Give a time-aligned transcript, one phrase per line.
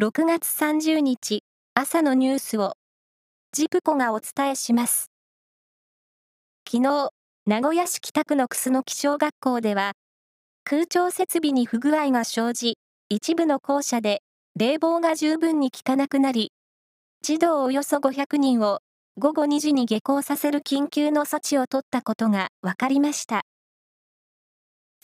[0.00, 1.42] 6月30日
[1.74, 2.74] 朝のニュースを
[3.50, 5.10] ジプコがお伝えします。
[6.70, 7.10] 昨日、
[7.46, 9.94] 名古屋市北区の楠木小学校では
[10.62, 14.20] 空調設備に不具合が生じ、一部の校舎で
[14.56, 16.52] 冷房が十分に効かなくなり、
[17.22, 18.78] 児童およそ500人を
[19.18, 23.42] 午後2時に下校させる緊急の措置を取ったことが分かりました。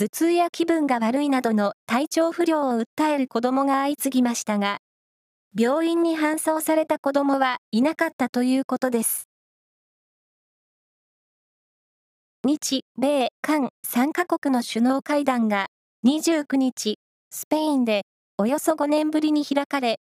[0.00, 4.78] 頭痛や気分が悪いなどの体調不良を訴える子供が相次ぎましたが、
[5.54, 9.28] 病院に搬送された子供はいなかったということです。
[12.44, 15.66] 日、米、韓3カ国の首脳会談が
[16.06, 16.98] 29日、
[17.30, 18.06] スペインで
[18.38, 20.00] およそ5年ぶりに開かれ、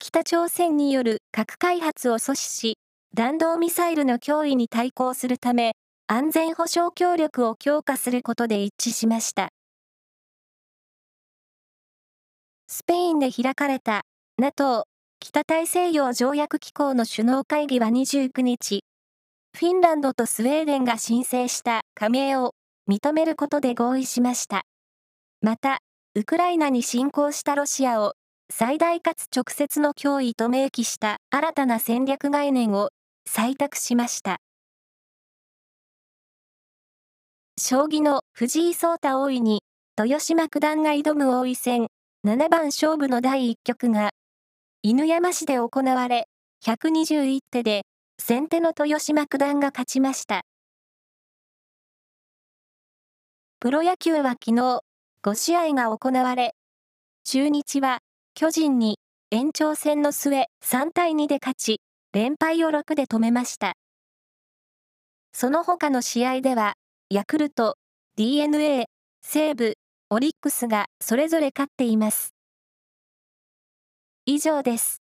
[0.00, 2.78] 北朝鮮による核開発を阻止し、
[3.14, 5.74] 弾道ミサイルの脅威に対抗するため、
[6.12, 9.50] 安全保障協力を強化することで一致しました。
[12.66, 14.02] スペインで開かれた
[14.36, 14.86] NATO
[15.20, 18.82] 北大西洋条約機構の首脳会議は29日、
[19.56, 22.54] フィンランドとスウェーデンが申請した加盟を
[22.90, 24.62] 認めることで合意しました。
[25.42, 25.78] また、
[26.16, 28.14] ウクライナに侵攻したロシアを
[28.52, 32.90] 最大かつ直接の脅威と明記した新たな戦略概念を
[33.28, 34.40] 採択しました。
[37.72, 39.62] 将棋の藤井聡太王位に、
[39.96, 41.86] 豊島九段が挑む王位戦、
[42.26, 44.10] 7番勝負の第1局が、
[44.82, 46.26] 犬山市で行われ、
[46.64, 47.82] 121手で、
[48.18, 50.40] 先手の豊島九段が勝ちました。
[53.60, 54.80] プロ野球は昨日、
[55.22, 56.56] 5試合が行われ、
[57.22, 58.00] 中日は、
[58.34, 58.98] 巨人に
[59.30, 61.80] 延長戦の末3対2で勝ち、
[62.12, 63.74] 連敗を6で止めました。
[65.32, 66.74] その他の試合では、
[67.12, 67.76] ヤクルト、
[68.14, 68.86] DNA、
[69.20, 69.74] 西武、
[70.10, 72.34] オリックスがそれぞれ勝っています。
[74.26, 75.02] 以上です。